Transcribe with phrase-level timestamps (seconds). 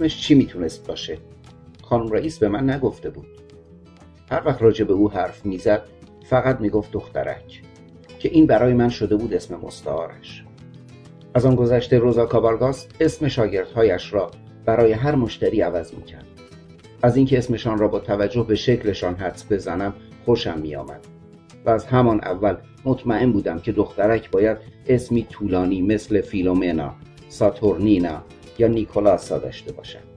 [0.00, 1.18] اسمش چی می‌تونست باشه؟
[1.82, 3.26] خانم رئیس به من نگفته بود.
[4.30, 5.82] هر وقت راجع به او حرف می‌زد
[6.24, 7.62] فقط می‌گفت دخترک
[8.18, 10.44] که این برای من شده بود اسم مستعارش.
[11.34, 14.30] از آن گذشته روزا کابارگاس اسم شاگردهایش را
[14.64, 16.26] برای هر مشتری عوض می‌کرد.
[17.02, 21.06] از اینکه اسمشان را با توجه به شکلشان حدس بزنم خوشم میآمد.
[21.66, 26.94] و از همان اول مطمئن بودم که دخترک باید اسمی طولانی مثل فیلومنا،
[27.28, 28.22] ساتورنینا
[28.60, 30.10] یا نیکولاسا داشته باشد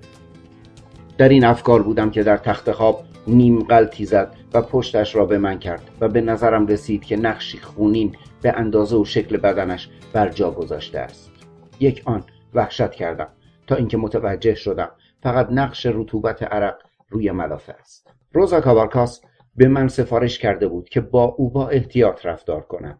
[1.17, 5.37] در این افکار بودم که در تخت خواب نیم قلتی زد و پشتش را به
[5.37, 10.29] من کرد و به نظرم رسید که نقشی خونین به اندازه و شکل بدنش بر
[10.29, 11.31] جا گذاشته است.
[11.79, 13.27] یک آن وحشت کردم
[13.67, 14.89] تا اینکه متوجه شدم
[15.23, 16.75] فقط نقش رطوبت عرق
[17.09, 18.07] روی ملافه است.
[18.33, 19.21] روزا کابارکاس
[19.55, 22.99] به من سفارش کرده بود که با او با احتیاط رفتار کنم.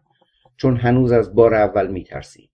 [0.56, 2.53] چون هنوز از بار اول میترسید.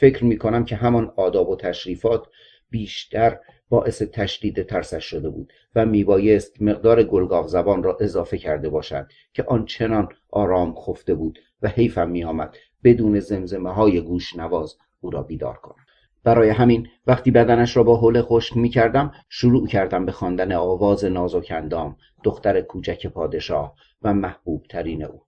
[0.00, 2.26] فکر می‌کنم که همان آداب و تشریفات
[2.70, 9.06] بیشتر باعث تشدید ترسش شده بود و میبایست مقدار گلگاف زبان را اضافه کرده باشد
[9.32, 15.10] که آن چنان آرام خفته بود و حیفم میآمد بدون زمزمه های گوش نواز او
[15.10, 15.84] را بیدار کنم.
[16.24, 21.04] برای همین وقتی بدنش را با حوله خشک می کردم شروع کردم به خواندن آواز
[21.04, 25.22] نازک اندام دختر کوچک پادشاه و محبوب ترین او.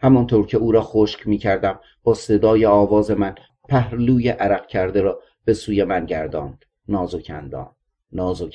[0.00, 3.34] همانطور که او را خشک می کردم با صدای آواز من
[3.68, 6.64] پهلوی عرق کرده را به سوی من گرداند.
[6.88, 7.30] نازک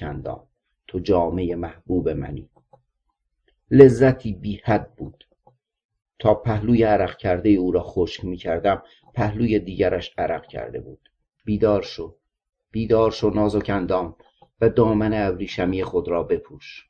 [0.03, 0.47] اندام
[0.87, 2.49] تو جامعه محبوب منی.
[3.71, 5.27] لذتی بی حد بود.
[6.19, 8.83] تا پهلوی عرق کرده او را خشک می کردم
[9.13, 11.09] پهلوی دیگرش عرق کرده بود.
[11.45, 12.15] بیدار شو
[12.71, 14.15] بیدار شو نازک اندام
[14.61, 16.89] و دامن ابریشمی خود را بپوش.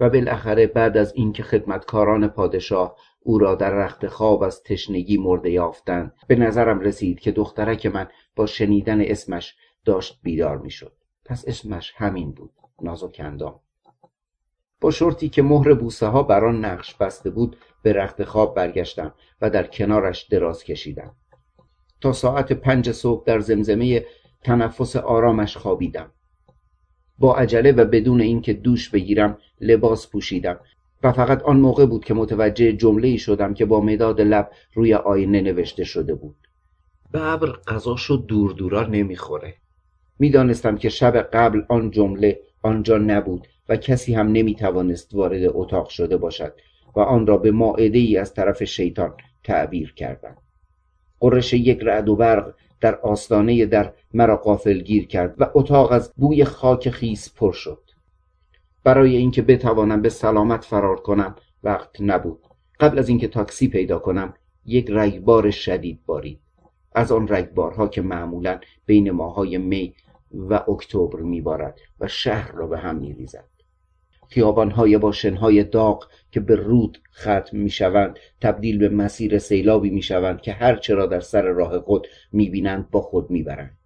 [0.00, 5.50] و بالاخره بعد از اینکه خدمتکاران پادشاه او را در رخت خواب از تشنگی مرده
[5.50, 9.54] یافتند به نظرم رسید که دخترک من با شنیدن اسمش
[9.84, 10.92] داشت بیدار می‌شد.
[11.24, 12.50] پس اسمش همین بود
[12.82, 13.60] نازک اندام
[14.80, 19.14] با شرطی که مهر بوسه ها بر آن نقش بسته بود به رخت خواب برگشتم
[19.40, 21.16] و در کنارش دراز کشیدم.
[22.00, 24.04] تا ساعت پنج صبح در زمزمه
[24.42, 26.12] تنفس آرامش خوابیدم.
[27.18, 30.60] با عجله و بدون اینکه دوش بگیرم لباس پوشیدم
[31.02, 34.94] و فقط آن موقع بود که متوجه جمله ای شدم که با مداد لب روی
[34.94, 36.36] آینه نوشته شده بود.
[37.14, 39.54] ببر غذاشو دور دورا نمی‌خوره.
[40.18, 46.16] می‌دانستم که شب قبل آن جمله آنجا نبود و کسی هم نمی‌توانست وارد اتاق شده
[46.16, 46.52] باشد
[46.96, 49.12] و آن را به ماعده ای از طرف شیطان
[49.44, 50.36] تعبیر کردم.
[51.20, 56.12] قرش یک رعد و برق در آستانه در مرا قافل گیر کرد و اتاق از
[56.16, 57.82] بوی خاک خیس پر شد.
[58.84, 62.38] برای اینکه بتوانم به سلامت فرار کنم وقت نبود.
[62.80, 66.40] قبل از اینکه تاکسی پیدا کنم یک رگبار شدید بارید.
[66.94, 69.94] از آن رگبارها که معمولا بین ماهای می
[70.32, 73.53] و اکتبر میبارد و شهر را به هم میریزد.
[74.34, 80.52] خیابانهای با شنهای داغ که به رود ختم می‌شوند تبدیل به مسیر سیلابی می‌شوند که
[80.52, 83.78] هر چرا در سر راه خود می‌بینند با خود می‌برند.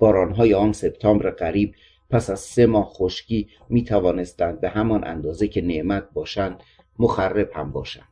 [0.00, 1.74] بارانهای آن سپتامبر قریب
[2.10, 6.62] پس از سه ماه خشکی می‌توانستند به همان اندازه که نعمت باشند
[6.98, 8.08] مخرب هم باشند.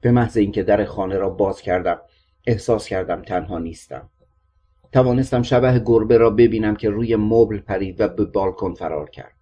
[0.00, 2.00] به محض اینکه در خانه را باز کردم
[2.46, 4.08] احساس کردم تنها نیستم.
[4.92, 9.37] توانستم شبه گربه را ببینم که روی مبل پرید و به بالکن فرار کرد.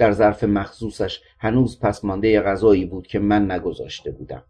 [0.00, 4.42] در ظرف مخصوصش هنوز پسمانده غذایی بود که من نگذاشته بودم.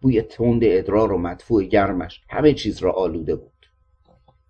[0.00, 3.66] بوی تند ادرار و مدفوع گرمش همه چیز را آلوده بود.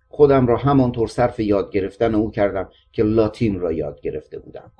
[0.07, 4.71] خودم را همانطور صرف یاد گرفتن او کردم که لاتین را یاد گرفته بودم.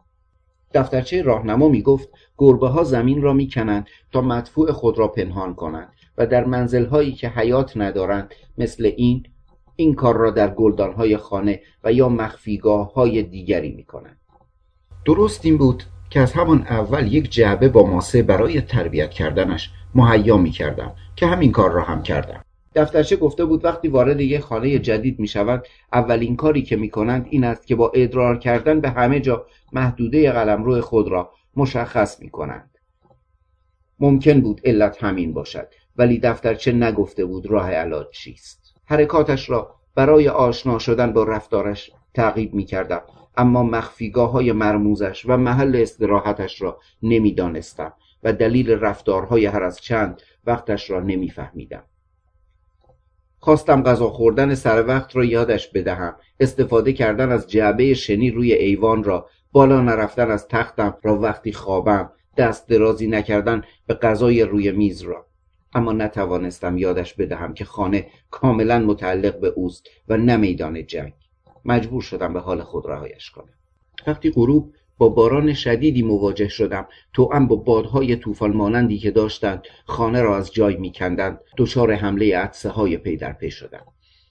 [0.74, 5.56] دفترچه راهنما می گفت گربه ها زمین را می کنند تا مدفوع خود را پنهان
[5.56, 9.24] کنند و در منزل هایی که حیات ندارند مثل این
[9.76, 14.23] این کار را در گلدان های خانه و یا مخفیگاه های دیگری می کنند
[15.06, 20.38] درست این بود که از همان اول یک جعبه با ماسه برای تربیت کردنش مهیا
[20.38, 22.46] می کردم که همین کار را هم کردم.
[22.76, 27.28] دفترچه گفته بود وقتی وارد یک خانه جدید می شود اولین کاری که می کنند
[27.30, 32.30] این است که با ادرار کردن به همه جا محدوده قلمرو خود را مشخص می
[32.30, 32.78] کنند
[34.00, 35.68] ممکن بود علت همین باشد
[35.98, 38.76] ولی دفترچه نگفته بود راه علاج چیست.
[38.86, 43.02] حرکاتش را برای آشنا شدن با رفتارش تعقیب می کردم
[43.38, 47.94] اما مخفیگاه های مرموزش و محل استراحتش را نمی‌دانستم
[48.24, 51.84] و دلیل رفتارهای هر از چند وقتش را نمیفهمیدم.
[53.40, 56.16] خواستم غذا خوردن سر وقت را یادش بدهم.
[56.40, 62.12] استفاده کردن از جعبه شنی روی ایوان را بالا نرفتن از تختم را وقتی خوابم
[62.38, 65.26] دست درازی نکردن به غذای روی میز را.
[65.74, 71.14] اما نتوانستم یادش بدهم که خانه کاملا متعلق به اوست و نه میدان جنگ.
[71.66, 73.54] مجبور شدم به حال خود رهایش کنم.
[74.08, 80.22] وقتی غروب با باران شدیدی مواجه شدم توأم با بادهای طوفان مانندی که داشتند خانه
[80.22, 83.86] را از جای میکندند دچار حمله عدسه های پی در پی شدم.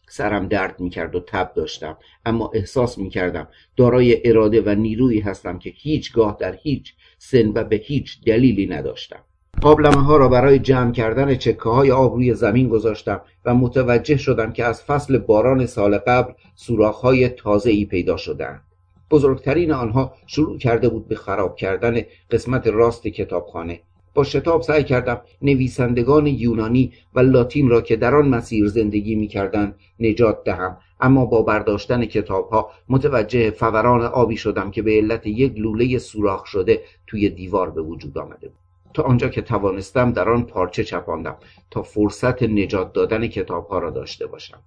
[0.08, 1.96] سرم درد می‌کرد و تب داشتم
[2.26, 7.76] اما احساس می‌کردم دارای اراده و نیرویی هستم که هیچگاه در هیچ سن و به
[7.76, 9.24] هیچ دلیلی نداشتم.
[9.62, 14.52] قابلمه ها را برای جمع کردن چکه های آب روی زمین گذاشتم و متوجه شدم
[14.52, 18.62] که از فصل باران سال قبل سوراخ های تازه ای پیدا شدند.
[19.10, 22.00] بزرگترین آنها شروع کرده بود به خراب کردن
[22.30, 23.80] قسمت راست کتابخانه
[24.14, 29.74] با شتاب سعی کردم نویسندگان یونانی و لاتین را که در آن مسیر زندگی می‌کردند
[30.00, 35.98] نجات دهم اما با برداشتن کتابها متوجه فوران آبی شدم که به علت یک لوله
[35.98, 38.61] سوراخ شده توی دیوار به وجود آمده بود
[38.94, 41.36] تا آنجا که توانستم در آن پارچه چپاندم
[41.70, 44.58] تا فرصت نجات دادن کتابها را داشته باشم.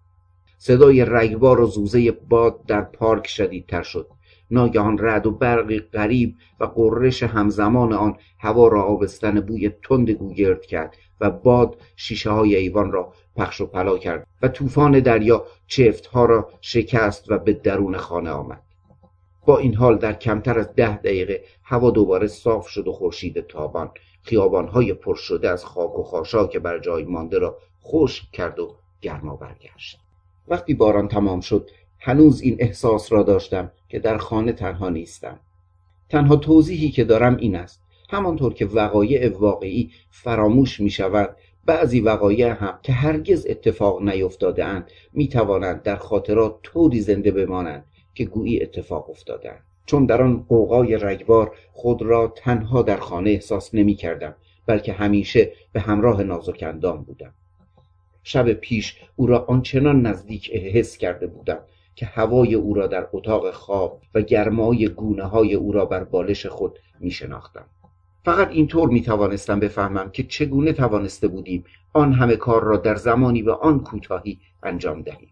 [0.58, 4.08] صدای رگبار و زوزه باد در پارک شدیدتر شد.
[4.52, 10.66] ناگهان رد و برقی غریب و قررش همزمان آن هوا را آبستن بوی تند گوگرد
[10.66, 16.06] کرد و باد شیشه های ایوان را پخش و پلا کرد و طوفان دریا چفت
[16.06, 18.62] ها را شکست و به درون خانه آمد.
[19.46, 23.92] با این حال در کمتر از ده دقیقه هوا دوباره صاف شد و خورشید تابان.
[24.72, 29.36] های پر شده از خاک و خاشاک بر جای مانده را خشک کرد و گرما
[29.36, 30.00] برگشت.
[30.48, 31.70] وقتی باران تمام شد
[32.00, 35.40] هنوز این احساس را داشتم که در خانه تنها نیستم.
[36.10, 37.82] تنها توضیحی که دارم این است.
[38.10, 41.36] همانطور که وقایع واقعی فراموش می شود
[41.66, 47.86] بعضی وقایع هم که هرگز اتفاق نیفتاده اند می توانند در خاطرات طوری زنده بمانند
[48.16, 53.76] که گویی اتفاق افتادند چون در آن قوقای رگبار خود را تنها در خانه احساس
[53.76, 54.36] نمی کردم
[54.66, 57.34] بلکه همیشه به همراه نازکندام بودم
[58.24, 61.60] شب پیش او را آنچنان نزدیک حس کرده بودم
[61.96, 66.46] که هوای او را در اتاق خواب و گرمای گونه های او را بر بالش
[66.46, 67.66] خود می شناختم.
[68.26, 73.44] فقط اینطور می توانستم بفهمم که چگونه توانسته بودیم آن همه کار را در زمانی
[73.44, 75.30] به آن کوتاهی انجام دهیم.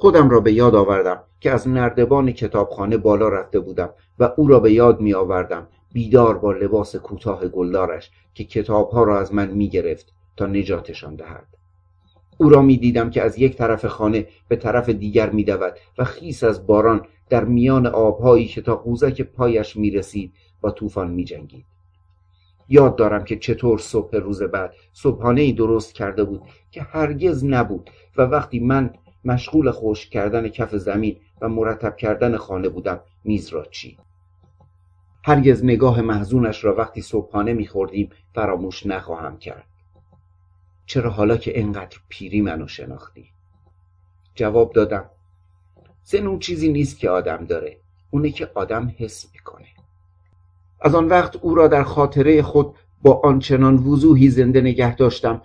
[0.00, 4.60] خودم را به یاد آوردم که از نردبان کتابخانه بالا رفته بودم و او را
[4.60, 9.68] به یاد می آوردم بیدار با لباس کوتاه گلدارش که کتابها را از من می
[9.68, 11.46] گرفت تا نجاتشان دهد.
[12.38, 16.04] او را می دیدم که از یک طرف خانه به طرف دیگر می دود و
[16.04, 21.24] خیس از باران در میان آبهایی که تا قوزک پایش می رسید با طوفان می
[21.24, 21.64] جنگید.
[22.68, 27.90] یاد دارم که چطور صبح روز بعد صبحانه ای درست کرده بود که هرگز نبود
[28.16, 28.90] و وقتی من
[29.24, 33.98] مشغول خوش کردن کف زمین و مرتب کردن خانه بودم میز را چی
[35.24, 39.64] هرگز نگاه محزونش را وقتی صبحانه میخوردیم فراموش نخواهم کرد.
[40.86, 43.30] چرا حالا که انقدر پیری منو شناختی؟
[44.34, 45.10] جواب دادم
[46.04, 47.76] زن اون چیزی نیست که آدم داره
[48.10, 49.66] اونه که آدم حس می‌کنه.
[50.80, 55.42] از آن وقت او را در خاطره خود با آنچنان وضوحی زنده نگه داشتم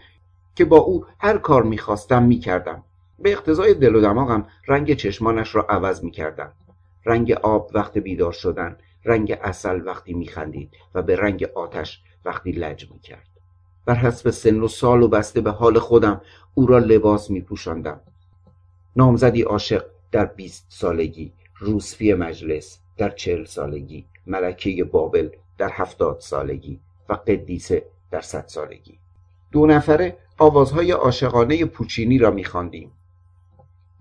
[0.56, 2.84] که با او هر کار می‌خواستم می‌کردم.
[3.20, 6.52] به اقتضای دل و دماغم رنگ چشمانش را عوض می‌کردم.
[7.06, 12.92] رنگ آب وقت بیدار شدن رنگ اصل وقتی میخندید و به رنگ آتش وقتی لج
[12.92, 13.28] می‌کرد.
[13.86, 16.22] بر حسب سن و سال و بسته به حال خودم
[16.54, 18.00] او را لباس می پوشندم.
[18.96, 26.80] نامزدی عاشق در بیست سالگی روسفی مجلس در چهل سالگی ملکه بابل در هفتاد سالگی
[27.10, 29.00] و قدیسه در صد سالگی.
[29.52, 32.92] دو نفره آوازهای عاشقانه پوچینی را میخواندیم.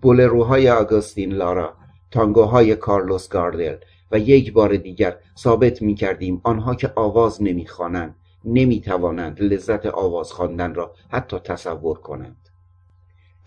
[0.01, 1.73] بولروهای آگوستین لارا
[2.11, 3.75] تانگوهای کارلوس گاردل
[4.11, 10.31] و یک بار دیگر ثابت می کردیم آنها که آواز نمی‌خوانند نمی توانند لذت آواز
[10.31, 12.49] خواندن را حتی تصور کنند.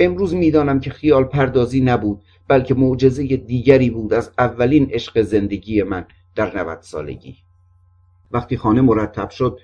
[0.00, 6.06] امروز می‌دانم که خیال پردازی نبود بلکه معجزه دیگری بود از اولین عشق زندگی من
[6.34, 7.36] در 90 سالگی.
[8.30, 9.58] وقتی خانه مرتب شد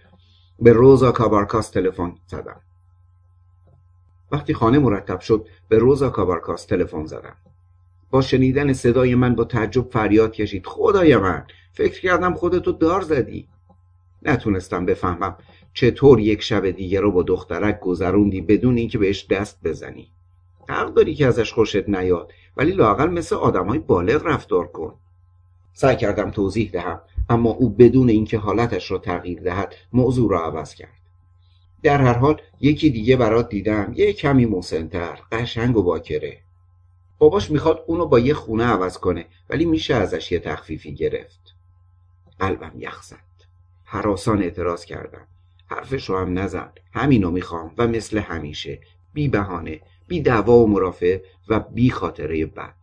[0.58, 2.60] به روزا کابارکاس تلفن زدم.
[4.34, 7.36] وقتی خانه مرتب شد به روزا کابارکاس تلفن زدم.
[8.10, 10.66] با شنیدن صدای من با تعجب فریاد کشید.
[10.66, 13.48] خدای من فکر کردم خودتو دار زدی.
[14.22, 15.36] نتونستم بفهمم
[15.72, 20.10] چطور یک شب دیگه رو با دخترک گذروندی بدون اینکه بهش دست بزنی.
[20.68, 24.94] حق داری که ازش خوشت نیاد ولی لاقل مثل های بالغ رفتار کن.
[25.72, 30.74] سعی کردم توضیح دهم اما او بدون اینکه حالتش را تغییر دهد موضوع را عوض
[30.74, 31.03] کرد.
[31.84, 36.40] در هر حال یکی دیگه برات دیدم یه کمی مسنتر قشنگ و باکره.
[37.18, 41.54] باباش می‌خواد اونو با یه خونه عوض کنه ولی میشه ازش یه تخفیفی گرفت.
[42.38, 43.16] قلبم یخ زد.
[43.84, 45.26] حراسان اعتراض کردم.
[45.66, 46.72] حرفش رو هم نزن.
[46.92, 48.80] همینو می‌خوام و مثل همیشه.
[49.12, 52.74] بی بهانه بی دعوا و مرافع و بی خاطره بد.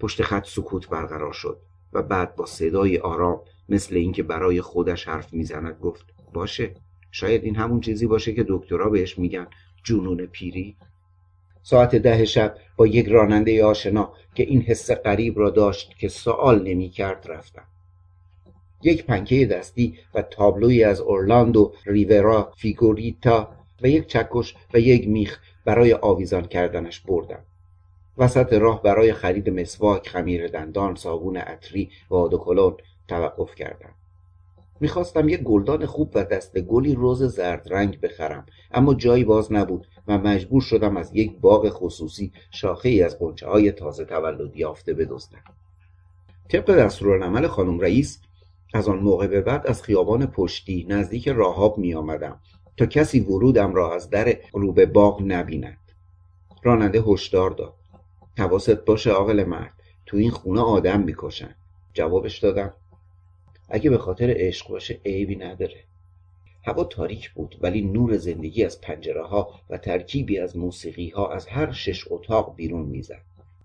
[0.00, 1.60] پشت خط سکوت برقرار شد
[1.92, 6.74] و بعد با صدای آرام مثل اینکه برای خودش حرف می‌زند گفت باشه.
[7.16, 9.46] شاید این همون چیزی باشه که دکترها بهش میگن
[9.84, 10.76] جنون پیری.
[11.62, 16.62] ساعت ده شب با یک راننده آشنا که این حس غریب را داشت که سوال
[16.62, 17.62] نمی کرد رفتم.
[18.82, 23.48] یک پنکه دستی و تابلوی از اورلاندو ریورا فیگوریتا
[23.82, 27.44] و یک چکش و یک میخ برای آویزان کردنش بردم.
[28.18, 32.76] وسط راه برای خرید مسواک خمیر دندان صابون عطری و آدوکلون
[33.08, 33.94] توقف کردم.
[34.80, 39.86] می‌خواستم یک گلدان خوب و دست گلی روز زرد رنگ بخرم اما جایی باز نبود
[40.08, 44.94] و مجبور شدم از یک باغ خصوصی شاخه ای از قنچه های تازه تولد یافته
[44.94, 45.44] بدزدم.
[46.48, 48.20] طبق دستورالعمل خانم رئیس
[48.74, 52.40] از آن موقع به بعد از خیابان پشتی نزدیک راهاب می آمدم
[52.76, 55.78] تا کسی ورودم را از در روبه باغ نبیند.
[56.62, 57.74] راننده هشدار داد.
[58.38, 59.72] حواست باشه عاقل مرد
[60.06, 61.54] تو این خونه آدم می‌کشن.
[61.94, 62.72] جوابش دادم.
[63.68, 65.84] اگه به خاطر عشق باشه عیبی نداره.
[66.64, 71.46] هوا تاریک بود ولی نور زندگی از پنجره ها و ترکیبی از موسیقی ها از
[71.46, 73.22] هر شش اتاق بیرون می‌زد.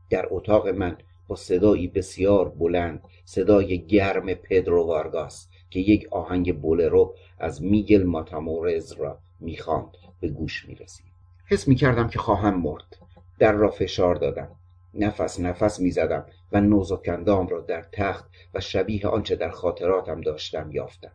[0.10, 7.16] در اتاق من با صدایی بسیار بلند صدای گرم پدرو وارگاس که یک آهنگ بولرو
[7.40, 9.90] از میگل ماتامورز را می‌خواند
[10.20, 11.06] به گوش می‌رسید.
[11.46, 12.98] حس می‌کردم که خواهم مرد.
[13.40, 14.50] در را فشار دادم.
[14.94, 16.26] نفس نفس می‌زدم.
[16.52, 21.12] و نوزکندام را در تخت و شبیه آنچه در خاطراتم داشتم یافتم.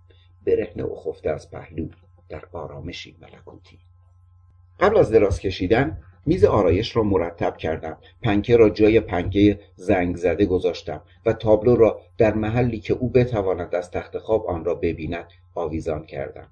[0.46, 1.88] برهنه و خفته از پهلو
[2.28, 3.78] در آرامشی ملکوتی.
[4.80, 7.98] قبل از دراز کشیدن میز آرایش را مرتب کردم.
[8.22, 13.74] پنکه را جای پنکه زنگ زده گذاشتم و تابلو را در محلی که او بتواند
[13.74, 16.48] از تخت خواب آن را ببیند آویزان کردم.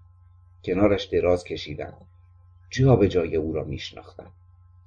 [0.65, 1.95] کنارش دراز کشیدم.
[2.71, 4.33] جا به جای او را میشناختم.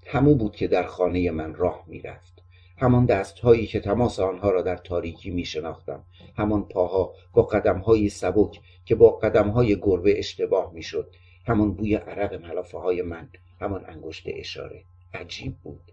[0.05, 2.43] همو بود که در خانه من راه می‌رفت.
[2.77, 6.03] همان دستهایی که تماس آنها را در تاریکی می شناختم
[6.37, 11.11] همان پاها با قدمهایی سبک که با قدمهای گربه اشتباه می شد
[11.47, 13.29] همان بوی عرق ملافه های من.
[13.61, 14.83] همان انگشت اشاره.
[15.13, 15.91] عجیب بود.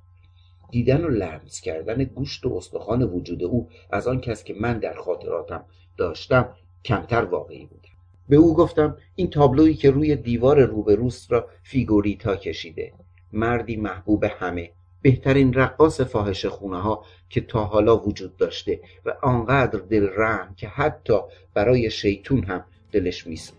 [0.70, 4.94] دیدن و لمس کردن گوشت و استخوان وجود او از آن کس که من در
[4.94, 5.64] خاطراتم
[5.96, 7.86] داشتم کمتر واقعی بود.
[8.28, 12.92] به او گفتم این تابلویی که روی دیوار روبروست را فیگوریتا کشیده.
[13.32, 14.70] مردی محبوب همه.
[15.04, 20.68] بهترین رقاص فاحش خونه ها که تا حالا وجود داشته و آنقدر دل رحم که
[20.68, 21.18] حتی
[21.54, 23.58] برای شیطون هم دلش میسوخت.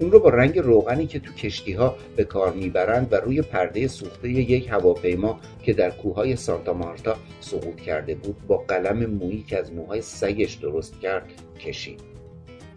[0.00, 3.88] اون رو با رنگ روغنی که تو کشتی ها به کار می‌برند و روی پرده
[3.88, 9.58] سوخته یک هواپیما که در کوههای سانتا مارتا سقوط کرده بود با قلم مویی که
[9.58, 12.00] از موهای سگش درست کرد کشید.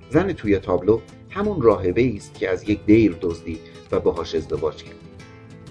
[0.09, 0.99] زن توی تابلو
[1.29, 3.59] همون راهبه است که از یک دیر دزدید
[3.91, 5.02] و باهاش ازدواج کرد.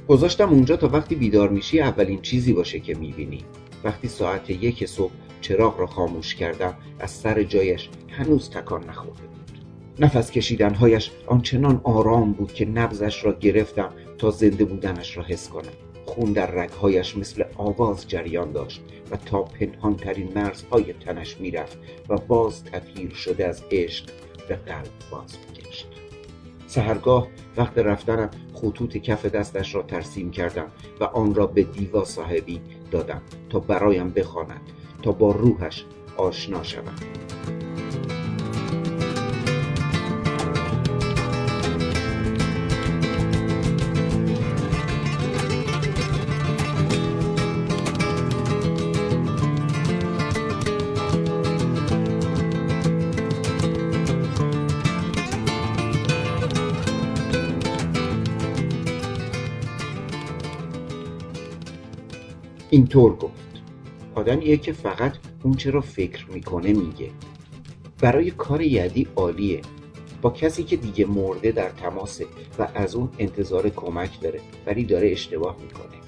[0.08, 3.44] گذاشتم اونجا تا وقتی بیدار میشی اولین چیزی باشه که می‌بینی.
[3.84, 9.58] وقتی ساعت یک صبح چراغ را خاموش کردم از سر جایش هنوز تکان نخورده بود.
[9.98, 15.72] نفس کشیدنهایش آنچنان آرام بود که نبزش را گرفتم تا زنده بودنش را حس کنم.
[16.06, 18.80] خون در رگهایش مثل آواز جریان داشت
[19.10, 21.78] و تا پنهانترین مرزهای تنش می‌رفت
[22.08, 24.04] و باز تطهیر شده از عشق
[24.48, 25.51] به قلب باز میگشت
[26.72, 30.66] سهرگاه وقت رفتنم خطوط کف دستش را ترسیم کردم
[31.00, 32.60] و آن را به دیوا صاحبی
[32.90, 34.60] دادم تا برایم بخواند
[35.02, 35.84] تا با روحش
[36.16, 37.61] آشنا شوم.
[62.72, 63.62] اینطور گفت.
[64.14, 65.12] آدمیه که فقط
[65.42, 67.10] اون چرا فکر می‌کنه میگه.
[68.00, 69.60] برای کار یدی عالیه.
[70.22, 72.26] با کسی که دیگه مرده در تماسه
[72.58, 76.00] و از اون انتظار کمک داره ولی داره اشتباه می‌کنه.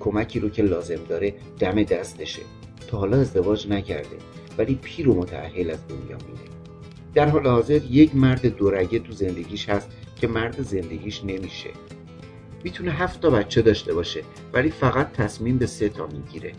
[0.00, 2.42] کمکی رو که لازم داره دم دستشه.
[2.86, 4.16] تا حالا ازدواج نکرده
[4.58, 6.48] ولی پیر و متعهل از دنیا میره.
[7.14, 11.70] در حال حاضر یک مرد دورگه تو زندگیش هست که مرد زندگیش نمیشه.
[12.64, 14.22] می‌تونه هفت تا بچه داشته باشه
[14.52, 16.52] ولی فقط تصمیم به سه تا می‌گیره.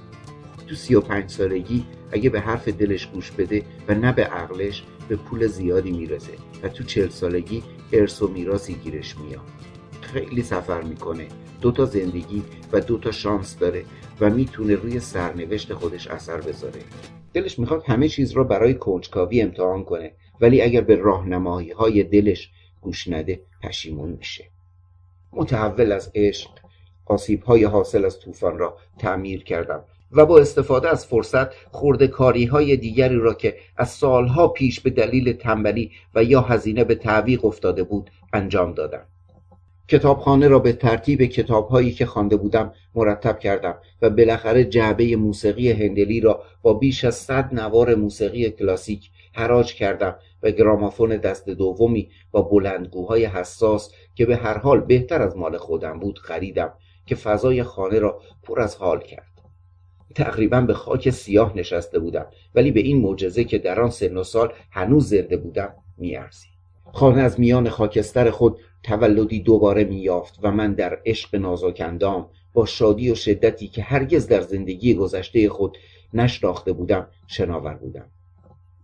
[0.68, 4.84] تو سی و پنج سالگی اگه به حرف دلش گوش بده و نه به عقلش
[5.10, 7.64] به پول زیادی می‌رسه و تو چل سالگی
[7.94, 9.42] ارث و میراسی گیرش میاد.
[10.02, 11.28] خیلی سفر می‌کنه.
[11.62, 13.86] دو تا زندگی و دو تا شانس داره
[14.22, 16.82] و می‌تونه روی سرنوشت خودش اثر بذاره.
[17.34, 22.52] دلش می‌خواد همه چیز را برای کنجکاوی امتحان کنه ولی اگر به راهنمایی های دلش
[22.82, 24.46] گوش نده پشیمون میشه.
[25.34, 26.50] متحول از عشق
[27.06, 32.46] آسیب های حاصل از طوفان را تعمیر کردم و با استفاده از فرصت خورده کاری
[32.46, 37.46] های دیگری را که از سالها پیش به دلیل تنبلی و یا هزینه به تعویق
[37.46, 39.06] افتاده بود انجام دادم.
[39.88, 46.20] کتابخانه را به ترتیب کتابهایی که خوانده بودم مرتب کردم و بالاخره جعبه موسیقی هندلی
[46.20, 52.42] را با بیش از صد نوار موسیقی کلاسیک حراج کردم و گرامافون دست دومی با
[52.42, 56.74] بلندگوهای حساس که به هر حال بهتر از مال خودم بود خریدم
[57.06, 59.26] که فضای خانه را پر از حال کرد.
[60.16, 64.24] تقریبا به خاک سیاه نشسته بودم ولی به این معجزه که در آن سن و
[64.24, 66.50] سال هنوز زنده بودم میارزید.
[66.94, 73.12] خانه از میان خاکستر خود تولدی دوباره میافت و من در عشق نازکندام با شادی
[73.12, 75.78] و شدتی که هرگز در زندگی گذشته خود
[76.14, 78.10] نشناخته بودم شناور بودم.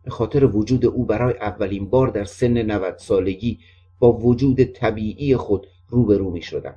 [0.06, 3.60] به خاطر وجود او برای اولین بار در سن 90 سالگی
[4.00, 6.76] با وجود طبیعی خود روبرو می شدم.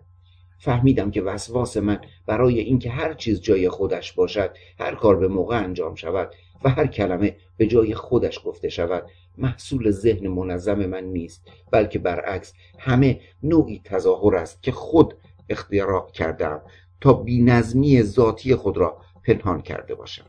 [0.58, 5.64] فهمیدم که وسواس من برای اینکه هر چیز جای خودش باشد هر کار به موقع
[5.64, 9.06] انجام شود و هر کلمه به جای خودش گفته شود
[9.38, 15.14] محصول ذهن منظم من نیست بلکه برعکس همه نوعی تظاهر است که خود
[15.48, 16.62] اختیار کردم
[17.00, 20.24] تا بینظمی ذاتی خود را پنهان کرده باشم.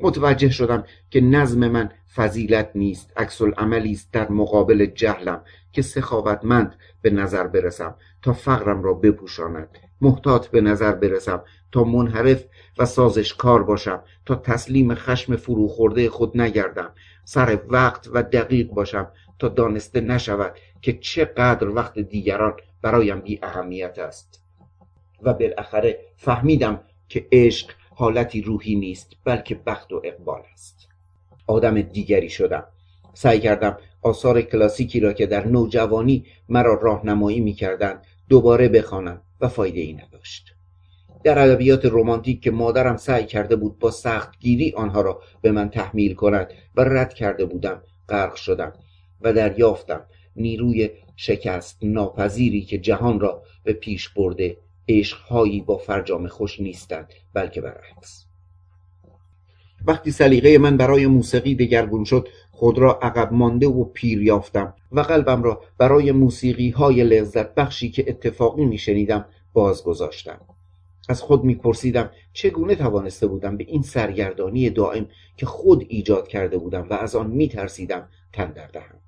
[0.00, 6.74] متوجه شدم که نظم من فضیلت نیست عکس عملی است در مقابل جهلم که سخاوتمند
[7.02, 9.68] به نظر برسم تا فقرم را بپوشاند.
[10.00, 12.44] محتاط به نظر برسم تا منحرف
[12.78, 16.90] و سازشکار باشم تا تسلیم خشم فروخورده خود نگردم.
[17.24, 23.98] سر وقت و دقیق باشم تا دانسته نشود که چقدر وقت دیگران برایم بی اهمیت
[23.98, 24.42] است.
[25.22, 30.88] و بالاخره فهمیدم که عشق حالتی روحی نیست بلکه بخت و اقبال است.
[31.46, 32.64] آدم دیگری شدم.
[33.14, 39.80] سعی کردم آثار کلاسیکی را که در نوجوانی مرا راهنمایی می‌کردند دوباره بخوانم و فایده
[39.80, 40.54] ای نداشت.
[41.24, 46.14] در ادبیات رمانتیک که مادرم سعی کرده بود با سختگیری آنها را به من تحمیل
[46.14, 48.72] کند و رد کرده بودم غرق شدم
[49.20, 50.04] و دریافتم.
[50.36, 54.56] نیروی شکست ناپذیری که جهان را به پیش برده
[54.88, 58.26] عشقهایی با فرجام خوش نیستند بلکه برعکس.
[59.86, 65.00] وقتی سلیقه من برای موسیقی دگرگون شد خود را عقب مانده و پیر یافتم و
[65.00, 70.40] قلبم را برای موسیقی های لذت بخشی که اتفاقی میشنیدم باز گذاشتم
[71.08, 76.86] از خود میپرسیدم چگونه توانسته بودم به این سرگردانی دائم که خود ایجاد کرده بودم
[76.90, 79.05] و از آن میترسیدم تن در دهم.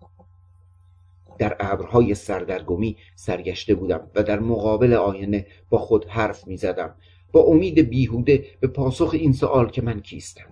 [1.38, 6.94] در ابرهای سردرگمی سرگشته بودم و در مقابل آینه با خود حرف می‌زدم.
[7.33, 10.46] با امید بیهوده به پاسخ این سوال که من کیستم.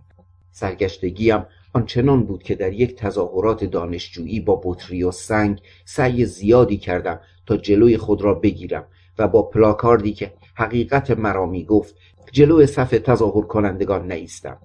[0.51, 7.21] سرگشتگیم آنچنان بود که در یک تظاهرات دانشجویی با بطری و سنگ سعی زیادی کردم
[7.47, 8.87] تا جلوی خود را بگیرم
[9.19, 11.95] و با پلاکاردی که حقیقت مرا می گفت
[12.33, 14.59] جلوی صف تظاهر کنندگان نیستم.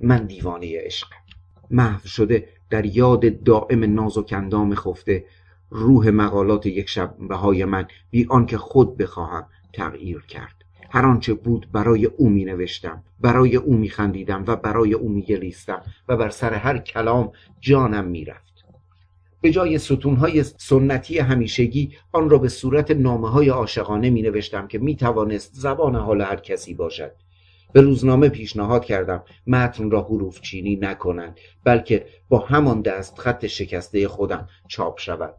[0.00, 1.16] من دیوانه عشقم.
[1.70, 5.24] محو شده در یاد دائم نازک اندام خفته
[5.70, 10.64] روح مقالات یک شبه های من بی آنکه خود بخواهم تغییر کرد.
[10.90, 15.22] هر آنچه بود برای او می نوشتم برای او می خندیدم و برای او می
[15.22, 18.48] گریستم و بر سر هر کلام جانم می رفت
[19.40, 24.78] به جای ستونهای سنتی همیشگی آن را به صورت نامه های عاشقانه می نوشتم که
[24.78, 27.12] می توانست زبان حال هر کسی باشد.
[27.72, 34.08] به روزنامه پیشنهاد کردم متن را حروف چینی نکنند بلکه با همان دست خط شکسته
[34.08, 35.34] خودم چاپ شود.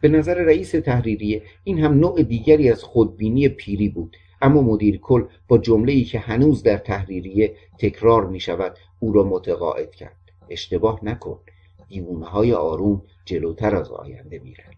[0.00, 1.42] به نظر رئیس تحریریه.
[1.64, 4.16] این هم نوع دیگری از خودبینی پیری بود.
[4.42, 9.22] اما مدیر کل با جمله ای که هنوز در تحریریه تکرار می شود او را
[9.22, 10.16] متقاعد کرد.
[10.50, 11.38] اشتباه نکن.
[11.88, 14.70] دیوونه های آروم جلوتر از آینده میرن.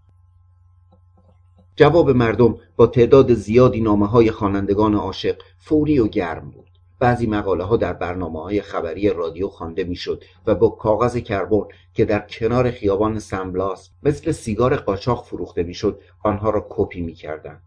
[1.76, 6.61] جواب مردم با تعداد زیادی نامه های خوانندگان عاشق فوری و گرم بود.
[7.02, 12.04] بعضی مقاله ها در برنامه های خبری رادیو خوانده می‌شد و با کاغذ کربن که
[12.04, 17.62] در کنار خیابان سنبلاس مثل سیگار قاچاق فروخته می‌شد آنها را کپی می‌کردند.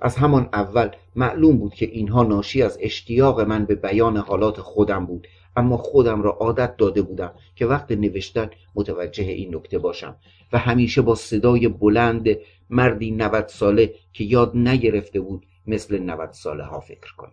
[0.00, 5.06] از همان اول معلوم بود که اینها ناشی از اشتیاق من به بیان حالات خودم
[5.06, 10.16] بود اما خودم را عادت داده بودم که وقت نوشتن متوجه این نکته باشم
[10.52, 12.28] و همیشه با صدای بلند
[12.70, 17.32] مردی 90 ساله که یاد نگرفته بود مثل 90 ساله ها فکر کنم.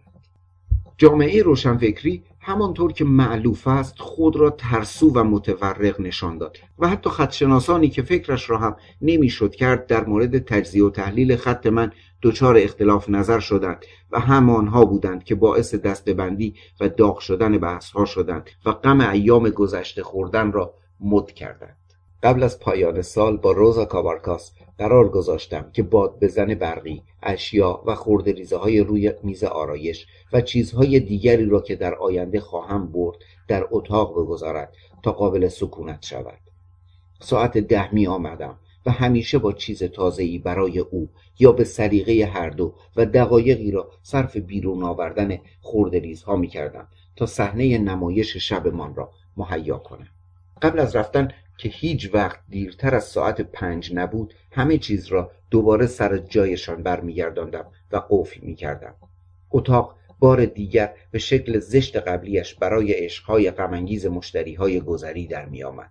[0.97, 7.09] جامعه روشنفکری همانطور که معلوف است خود را ترسو و متورق نشان داد و حتی
[7.09, 12.57] خطشناسانی که فکرش را هم نمی‌شد کرد در مورد تجزیه و تحلیل خط من دچار
[12.57, 18.49] اختلاف نظر شدند و همانها بودند که باعث دستبندی و داغ شدن بحث ها شدند
[18.65, 21.82] و غم ایام گذشته خوردن را مد کردند.
[22.23, 27.95] قبل از پایان سال با روزا کابارکاس قرار گذاشتم که باد بزن برقی اشیا و
[28.25, 33.67] ریزه های روی میز آرایش و چیزهای دیگری را که در آینده خواهم برد در
[33.71, 36.39] اتاق بگذارد تا قابل سکونت شود.
[37.19, 41.09] ساعت ده می آمدم و همیشه با چیز تازه‌ای برای او
[41.39, 45.37] یا به سلیقه هر دو و دقایقی را صرف بیرون آوردن
[45.91, 50.12] ریزها می کردم تا صحنه نمایش شبمان را مهیا کنم.
[50.63, 55.87] قبل از رفتن که هیچ وقت دیرتر از ساعت پنج نبود همه چیز را دوباره
[55.87, 58.95] سر جایشان برمیگرداندم و قفل می‌کردم.
[59.51, 65.89] اتاق بار دیگر به شکل زشت قبلیش برای عشقهای غمانگیز مشتریهای گذری در میآمد.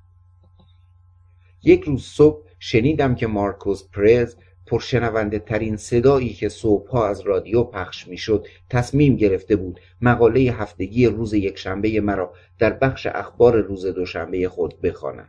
[1.62, 4.36] یک روز صبح شنیدم که مارکوس پرز
[4.72, 11.34] پرشنونده ترین صدایی که صبحها از رادیو پخش می‌شد تصمیم گرفته بود مقاله هفتگی روز
[11.34, 15.28] یکشنبه مرا در بخش اخبار روز دوشنبه خود بخواند.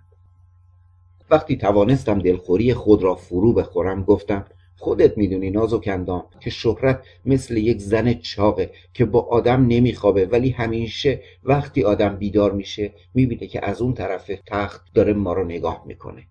[1.29, 4.45] وقتی توانستم دلخوری خود را فرو بخورم گفتم
[4.77, 10.49] خودت می‌دونی نازک اندام که شهرت مثل یک زن چاقه که با آدم نمیخوابه ولی
[10.49, 15.83] همیشه وقتی آدم بیدار میشه می‌بینه که از اون طرف تخت داره ما رو نگاه
[15.87, 16.23] می‌کنه.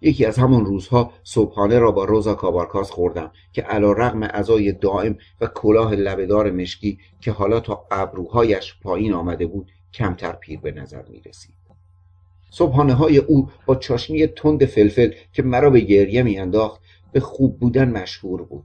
[0.00, 5.18] یکی از همان روزها صبحانه را با روزا کابارکاس خوردم که علا رغم ازای دائم
[5.40, 11.02] و کلاه لبهدار مشکی که حالا تا ابروهایش پایین آمده بود کمتر پیر به نظر
[11.08, 11.54] می رسید.
[12.50, 16.80] صبحانه های او با چاشنی تند فلفل که مرا به گریه میانداخت
[17.12, 18.64] به خوب بودن مشهور بود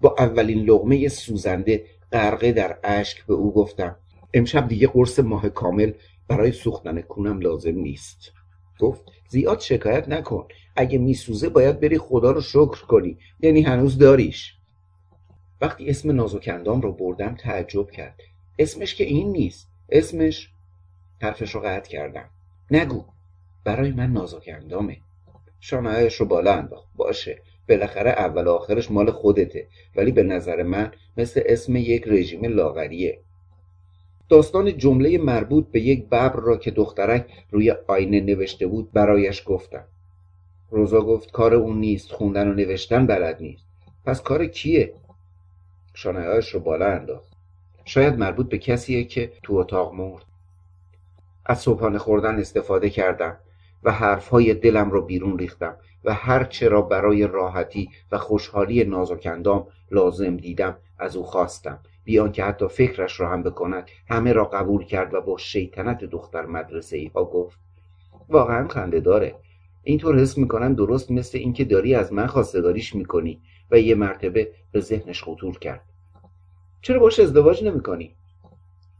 [0.00, 3.96] با اولین لغمه سوزنده غرقه در اشک به او گفتم
[4.34, 5.92] امشب دیگه قرص ماه کامل
[6.28, 8.32] برای سوختن کونم لازم نیست
[8.78, 10.48] گفت زیاد شکایت نکن.
[10.76, 13.18] اگه میسوزه باید بری خدا رو شکر کنی.
[13.40, 14.56] یعنی هنوز داریش.
[15.60, 18.20] وقتی اسم نازوکندام رو بردم تعجب کرد.
[18.58, 19.68] اسمش که این نیست.
[19.88, 20.50] اسمش
[21.22, 22.30] حرفش رو قطع کردم.
[22.70, 23.04] نگو.
[23.64, 24.96] برای من نازک اندامه
[25.60, 26.88] شانهایش رو بالا انداخت.
[26.96, 27.42] باشه.
[27.68, 29.68] بالاخره اول آخرش مال خودته.
[29.96, 33.20] ولی به نظر من مثل اسم یک رژیم لاغریه.
[34.28, 39.84] داستان جمله مربوط به یک ببر را که دخترک روی آینه نوشته بود برایش گفتم.
[40.70, 43.64] روزا گفت کار اون نیست خوندن و نوشتن بلد نیست.
[44.04, 44.94] پس کار کیه؟
[45.94, 47.32] شانهایش رو بالا انداخت.
[47.84, 50.24] شاید مربوط به کسیه که تو اتاق مرد.
[51.46, 53.36] از صبحانه خوردن استفاده کردم
[53.82, 59.66] و حرفهای دلم را بیرون ریختم و هر چه را برای راحتی و خوشحالی نازکندام
[59.90, 61.78] لازم دیدم از او خواستم.
[62.06, 66.46] بیان که حتی فکرش را هم بکند همه را قبول کرد و با شیطنت دختر
[66.46, 67.58] مدرسه ای ها گفت
[68.28, 69.34] واقعا خنده داره.
[69.82, 73.40] اینطور حس می‌کنم درست مثل اینکه داری از من خواستگاریش می‌کنی
[73.70, 75.82] و یه مرتبه به ذهنش خطور کرد.
[76.82, 78.14] چرا باش ازدواج نمی‌کنی؟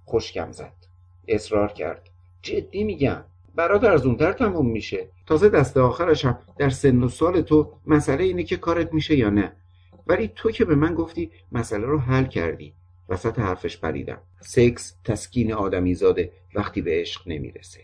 [0.05, 0.73] خوشکم زد.
[1.29, 2.11] اصرار کرد.
[2.42, 3.25] جدی میگم.
[3.55, 5.09] برات ارزونتر تموم میشه.
[5.27, 9.31] تازه دست آخرش هم در سن و سال تو مسئله اینه که کارت میشه یا
[9.31, 9.53] نه.
[10.07, 12.75] ولی تو که به من گفتی مسئله رو حل کردی.
[13.09, 14.19] وسط حرفش پریدم.
[14.40, 17.81] سکس تسکین آدمی زاده وقتی به عشق نمی‌رسه.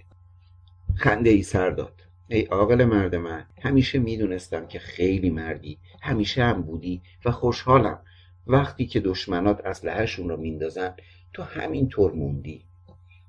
[0.94, 2.02] خنده ای سر داد.
[2.28, 8.00] ای عاقل مرد من همیشه می‌دونستم که خیلی مردی همیشه هم بودی و خوشحالم.
[8.46, 10.94] وقتی که دشمنات اسلحهشون رو میندازن
[11.32, 12.64] تو همین طور موندی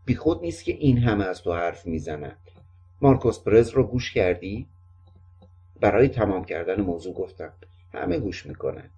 [0.06, 2.38] بیخود نیست که این همه از تو حرف می‌زنند
[3.02, 4.68] مارکوس پرز رو گوش کردی؟
[5.82, 7.54] برای تمام کردن موضوع گفتم.
[7.94, 8.90] همه گوش می‌کنن.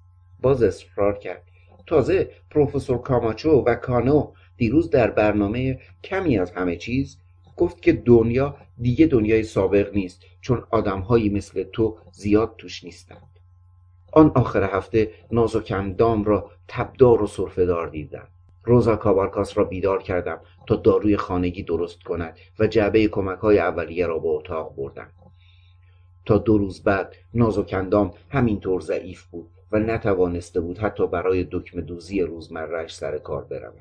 [0.42, 1.44] باز اصرار کرد.
[1.88, 7.18] تازه پروفسور کاماچو و کانو دیروز در برنامه کمی از همه چیز
[7.58, 13.40] گفت که دنیا دیگه دنیای سابق نیست چون آدمهایی مثل تو زیاد توش نیستند.
[14.12, 18.28] آن آخر هفته نازکندام را تبدار و صرفهدار دیدم.
[18.64, 24.08] روزا کابارکاس را بیدار کردم تا داروی خانگی درست کند و جعبه کمک های اولیه
[24.08, 25.10] را به اتاق بردم.
[26.26, 29.55] تا دو روز بعد نازوکندام همینطور ضعیف بود.
[29.76, 33.74] و نتوانسته بود حتی برای دکمه دوزی روزمرهش سر کار برود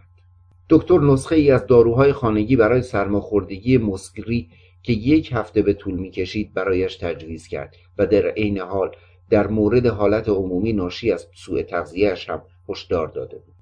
[0.69, 4.49] دکتر نسخه ای از داروهای خانگی برای سرماخوردگی مسکری
[4.83, 8.91] که یک هفته به طول می‌کشید برایش تجویز کرد و در عین حال
[9.31, 13.55] در مورد حالت عمومی ناشی از سوء تغذیهاش هم هشدار داده بود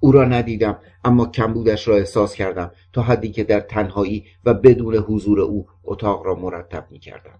[0.00, 4.94] او را ندیدم اما کمبودش را احساس کردم تا حدی که در تنهایی و بدون
[4.96, 7.38] حضور او اتاق را مرتب می کردم.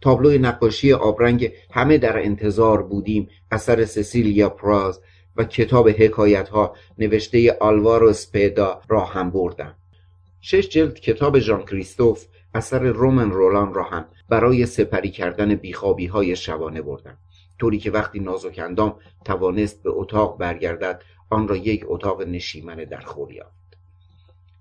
[0.00, 5.00] تابلوی نقاشی آبرنگ همه در انتظار بودیم اثر سسیلیا پراز
[5.36, 9.74] و کتاب حکایت ها نوشته آلوارو اسپیدا را هم بردم.
[10.40, 16.36] شش جلد کتاب ژان کریستوف اثر رومن رولان را هم برای سپری کردن بیخوابی های
[16.36, 17.18] شبانه بردم.
[17.60, 23.32] طوری که وقتی نازکندام توانست به اتاق برگردد آن را یک اتاق نشیمن در خور
[23.32, 23.76] یافت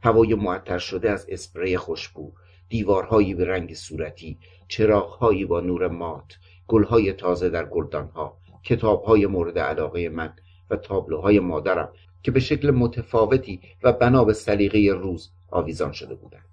[0.03, 2.31] هوای معطر شده از اسپری خوشبو
[2.69, 10.09] دیوارهایی به رنگ صورتی چراغهایی با نور مات گلهای تازه در گلدانها کتابهای مورد علاقه
[10.09, 10.33] من
[10.69, 16.45] و تابلوهای مادرم که به شکل متفاوتی و بنا به سلیقه روز آویزان شده بودند.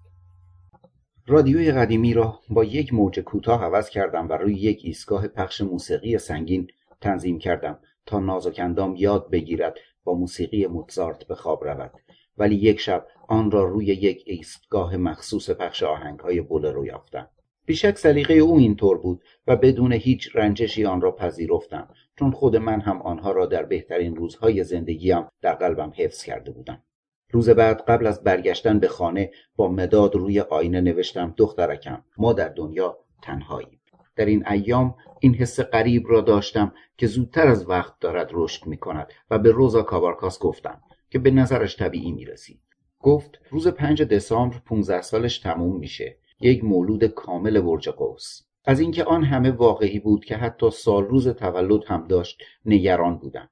[1.26, 6.18] رادیوی قدیمی را با یک موج کوتاه عوض کردم و روی یک ایستگاه پخش موسیقی
[6.18, 6.68] سنگین
[7.00, 9.74] تنظیم کردم تا نازکندام یاد بگیرد
[10.04, 11.92] با موسیقی موتزارت به خواب رود.
[12.38, 17.28] ولی یک شب آن را روی یک ایستگاه مخصوص پخش آهنگهای بولرو یافتم.
[17.66, 22.80] بیشک سلیقه او اینطور بود و بدون هیچ رنجشی آن را پذیرفتم چون خود من
[22.80, 26.82] هم آنها را در بهترین روزهای زندگیم در قلبم حفظ کرده بودم.
[27.30, 32.48] روز بعد قبل از برگشتن به خانه با مداد روی آینه نوشتم دخترکم ما در
[32.48, 33.80] دنیا تنهاییم.
[34.16, 38.76] در این ایام این حس غریب را داشتم که زودتر از وقت دارد رشد می
[38.76, 42.60] کند و به روزا کابارکاس گفتم که به نظرش طبیعی می رسید.
[43.00, 46.18] گفت روز پنج دسامبر 15 سالش تموم میشه.
[46.40, 51.28] یک مولود کامل برج قوس از اینکه آن همه واقعی بود که حتی سال روز
[51.28, 53.50] تولد هم داشت نگران بودم.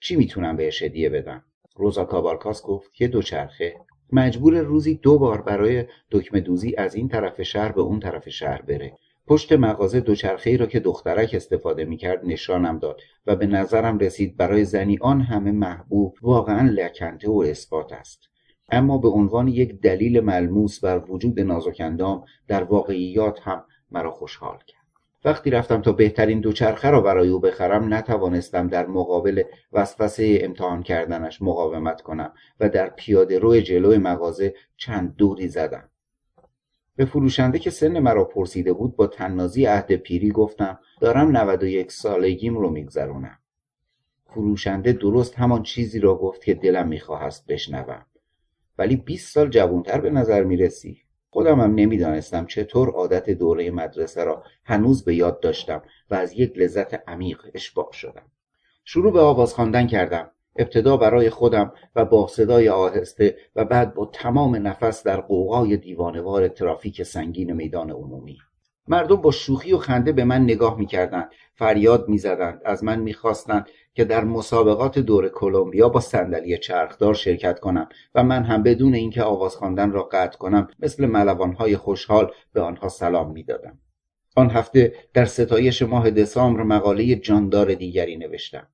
[0.00, 1.44] چی می‌تونم بهش هدیه بدم؟
[1.76, 3.74] روزا کابارکاس گفت یه دوچرخه.
[4.12, 8.62] مجبور روزی دو بار برای دکمه دوزی از این طرف شهر به اون طرف شهر
[8.62, 8.96] بره.
[9.26, 14.36] پشت مغازه دوچرخه ای را که دخترک استفاده می‌کرد نشانم داد و به نظرم رسید
[14.36, 18.20] برای زنی آن همه محبوب واقعا لکنته و اثبات است.
[18.68, 24.82] اما به عنوان یک دلیل ملموس بر وجود نازکندام در واقعیات هم مرا خوشحال کرد.
[25.24, 31.42] وقتی رفتم تا بهترین دوچرخه را برای او بخرم نتوانستم در مقابل وسوسه امتحان کردنش
[31.42, 35.88] مقاومت کنم و در پیاده روی جلوی مغازه چند دوری زدم.
[36.96, 42.58] به فروشنده که سن مرا پرسیده بود با تنازی عهد پیری گفتم دارم 91 سالگیم
[42.58, 43.38] رو میگذرونم.
[44.26, 48.06] فروشنده درست همان چیزی را گفت که دلم میخواهست بشنوم.
[48.78, 51.02] ولی 20 سال جوانتر به نظر می‌رسی.
[51.30, 56.58] خودم هم نمی‌دانستم چطور عادت دوره مدرسه را هنوز به یاد داشتم و از یک
[56.58, 58.26] لذت عمیق اشباع شدم.
[58.84, 60.30] شروع به آواز خواندن کردم.
[60.56, 66.48] ابتدا برای خودم و با صدای آهسته و بعد با تمام نفس در قوقای دیوانوار
[66.48, 68.38] ترافیک سنگین میدان عمومی.
[68.88, 74.04] مردم با شوخی و خنده به من نگاه می‌کردند فریاد می‌زدند از من می‌خواستند که
[74.04, 79.56] در مسابقات دور کلمبیا با صندلی چرخدار شرکت کنم و من هم بدون اینکه آواز
[79.56, 83.78] خواندن را قطع کنم مثل ملوانهای خوشحال به آنها سلام می‌دادم.
[84.36, 88.66] آن هفته در ستایش ماه دسامبر مقاله جاندار دیگری نوشتم.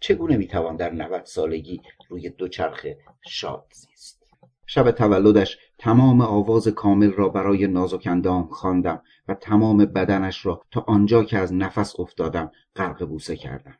[0.00, 4.22] چگونه می‌توان در نود سالگی روی دوچرخه شاد زیست؟
[4.66, 11.24] شب تولدش تمام آواز کامل را برای نازکندام خواندم و تمام بدنش را تا آنجا
[11.24, 13.78] که از نفس افتادم غرق بوسه کردم.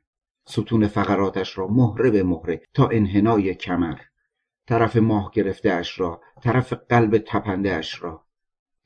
[0.48, 3.98] ستون فقراتش را مهره به مهره تا انحنای کمر.
[4.66, 8.24] طرف ماه گرفته اش را طرف قلب تپنده اش را.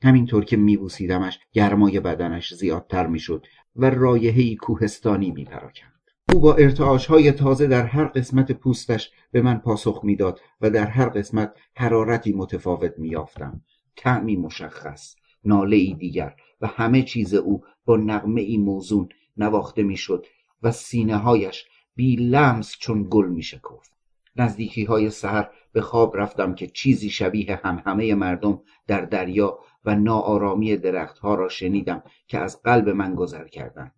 [0.03, 5.94] همینطور که میبوسیدمش گرمای بدنش زیادتر می‌شد و رایحهای کوهستانی میپراکند.
[6.33, 10.85] او با ارتعاش های تازه در هر قسمت پوستش به من پاسخ می‌داد و در
[10.85, 13.61] هر قسمت حرارتی متفاوت میافتم
[13.95, 20.25] تعمی مشخص ناله ای دیگر و همه چیز او با نغمه ای موزون نواخته می‌شد
[20.63, 23.91] و سینه هایش بی لمس چون گل می شکفت
[24.35, 29.95] نزدیکی های سهر به خواب رفتم که چیزی شبیه هم همه مردم در دریا و
[29.95, 33.91] ناآرامی درختها را شنیدم که از قلب من گذر کردند.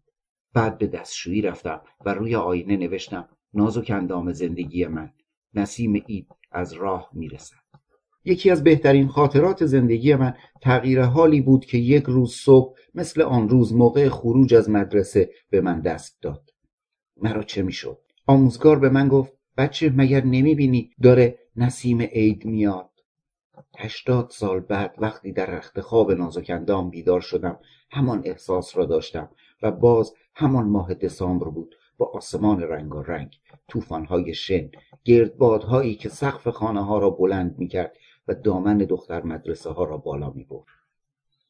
[0.57, 5.09] بعد به دستشویی رفتم و روی آینه نوشتم نازک اندام زندگی من
[5.53, 7.55] نسیم اید از راه می‌رسد.
[8.25, 13.49] یکی از بهترین خاطرات زندگی من تغییر حالی بود که یک روز صبح مثل آن
[13.49, 16.49] روز موقع خروج از مدرسه به من دست داد.
[17.17, 22.89] مرا چه می‌شد؟ آموزگار به من گفت بچه مگر نمی‌بینی داره نسیم عید میاد؟
[23.77, 27.59] هشتاد سال بعد وقتی در رخت خواب نازکندام بیدار شدم
[27.91, 29.29] همان احساس را داشتم
[29.61, 34.69] و باز همان ماه دسامبر بود با آسمان رنگ و رنگ توفانهای شن
[35.03, 37.97] گردبادهایی که سقف خانه ها را بلند می‌کرد
[38.27, 40.65] و دامن دختر مدرسه ها را بالا می برد.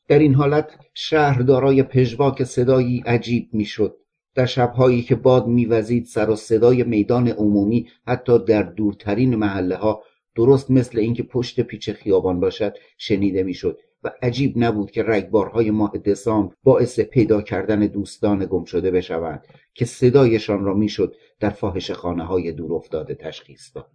[0.08, 3.98] در این حالت شهر دارای پژواک صدایی عجیب می‌شد
[4.36, 10.04] در شبهایی که باد میوزید سر و صدای میدان عمومی حتی در دورترین محله ها
[10.36, 15.98] درست مثل اینکه پشت پیچ خیابان باشد شنیده می‌شد و عجیب نبود که رگبارهای ماه
[15.98, 22.24] دسامبر باعث پیدا کردن دوستان گم شده بشوند که صدایشان را می‌شد در فاحش خانه
[22.24, 23.88] های دور افتاده تشخیص داد.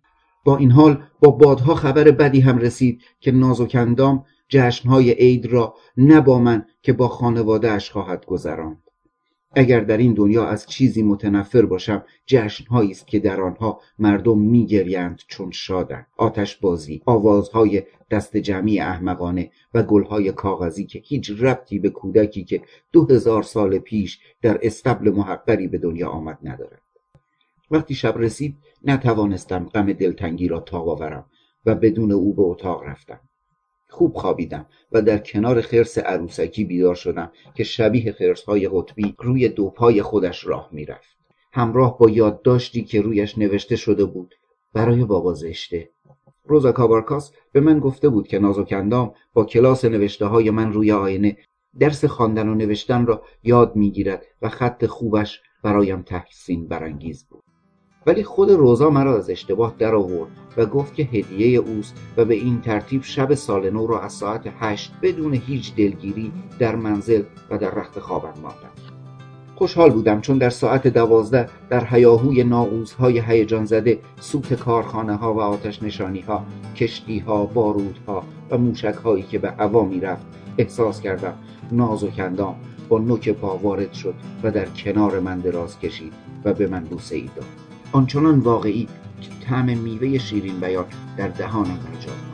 [0.44, 6.20] با این حال با بادها خبر بدی هم رسید که نازکندام جشنهای عید را نه
[6.20, 8.82] با من که با خانواده اش خواهد گذراند.
[9.54, 15.20] اگر در این دنیا از چیزی متنفر باشم جشنهایی است که در آنها مردم میگریند
[15.28, 16.06] چون شادند.
[16.16, 22.62] آتش بازی آوازهای دست جمعی احمقانه و گلهای کاغذی که هیچ ربطی به کودکی که
[22.92, 26.82] دو هزار سال پیش در استبل محقری به دنیا آمد ندارد.
[27.70, 31.26] وقتی شب رسید نتوانستم غم دلتنگی را تاب آورم
[31.66, 33.20] و بدون او به اتاق رفتم.
[33.92, 38.14] خوب خوابیدم و در کنار خرس عروسکی بیدار شدم که شبیه
[38.46, 41.16] های قطبی روی دو پای خودش راه می‌رفت.
[41.52, 44.34] همراه با یادداشتی که رویش نوشته شده بود
[44.74, 45.90] برای بابا زشته.
[46.44, 51.36] روزا کابارکاس به من گفته بود که نازوکندام با کلاس نوشته های من روی آینه
[51.78, 57.51] درس خواندن و نوشتن را یاد می‌گیرد و خط خوبش برایم تحسین برانگیز بود.
[58.06, 62.34] ولی خود روزا مرا از اشتباه در آورد و گفت که هدیه اوست و به
[62.34, 67.58] این ترتیب شب سال نو را از ساعت هشت بدون هیچ دلگیری در منزل و
[67.58, 68.72] در رخت خوابم ماندم.
[69.54, 75.40] خوشحال بودم چون در ساعت دوازده در هیاهوی ناغوزهای هیجان زده سوت کارخانه ها و
[75.40, 76.44] آتش نشانی ها
[76.76, 80.26] کشتی ها بارودها و موشک هایی که به هوا رفت
[80.58, 81.34] احساس کردم
[81.72, 82.54] ناز و کندام
[82.88, 86.12] با نوک پا وارد شد و در کنار من دراز کشید
[86.44, 87.61] و به من بوسه ای داد.
[87.92, 88.88] آنچنان واقعی
[89.20, 90.84] که طعم میوه شیرین بیان
[91.16, 92.31] در دهانم نجات